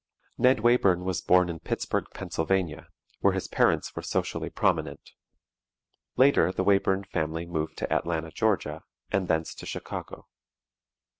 [0.39, 2.87] Ned Wayburn was born in Pittsburgh, Pennsylvania,
[3.19, 5.11] where his parents were socially prominent.
[6.17, 10.27] Later the Wayburn family moved to Atlanta, Georgia, and thence to Chicago.